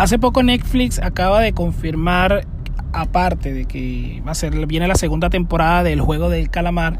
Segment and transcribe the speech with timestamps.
[0.00, 2.46] Hace poco Netflix acaba de confirmar,
[2.94, 6.98] aparte de que va a ser, viene la segunda temporada del juego del calamar,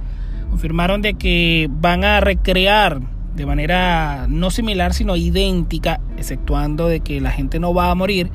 [0.51, 3.01] confirmaron de que van a recrear
[3.35, 8.31] de manera no similar sino idéntica, exceptuando de que la gente no va a morir,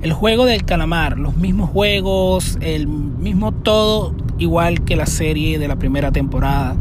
[0.00, 5.66] el juego del calamar, los mismos juegos, el mismo todo, igual que la serie de
[5.66, 6.76] la primera temporada.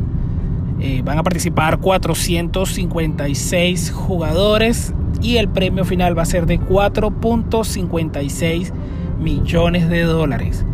[0.80, 8.74] Eh, van a participar 456 jugadores y el premio final va a ser de 4.56
[9.20, 10.66] millones de dólares.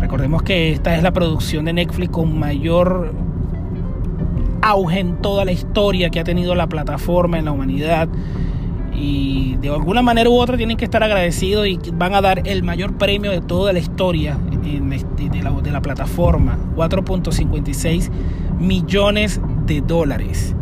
[0.00, 3.14] Recordemos que esta es la producción de Netflix con mayor
[4.60, 8.08] auge en toda la historia que ha tenido la plataforma en la humanidad.
[8.96, 12.62] Y de alguna manera u otra tienen que estar agradecidos y van a dar el
[12.62, 16.58] mayor premio de toda la historia de, la, de la plataforma.
[16.76, 18.10] 4.56
[18.58, 20.54] millones de dólares.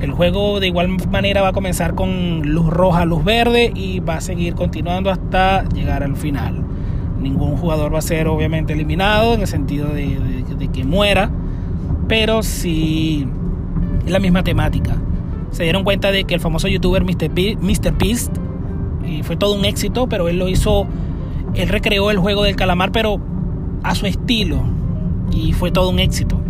[0.00, 4.16] El juego de igual manera va a comenzar con luz roja, luz verde y va
[4.16, 6.62] a seguir continuando hasta llegar al final.
[7.20, 10.34] Ningún jugador va a ser obviamente eliminado en el sentido de,
[10.72, 11.30] que muera,
[12.08, 13.26] pero sí
[14.04, 14.96] es la misma temática.
[15.50, 17.30] Se dieron cuenta de que el famoso youtuber Mr.
[17.30, 18.36] Beast
[19.06, 20.86] y fue todo un éxito, pero él lo hizo,
[21.54, 23.20] él recreó el juego del calamar, pero
[23.82, 24.62] a su estilo
[25.30, 26.40] y fue todo un éxito.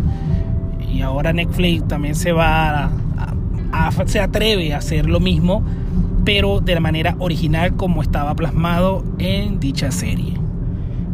[0.93, 3.34] Y ahora Netflix también se va a
[4.07, 5.65] se atreve a hacer lo mismo,
[6.25, 10.35] pero de la manera original como estaba plasmado en dicha serie.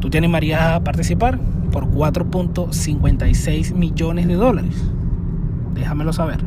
[0.00, 1.38] ¿Tú te animarías a participar
[1.72, 4.90] por 4.56 millones de dólares?
[5.74, 6.40] Déjamelo saber.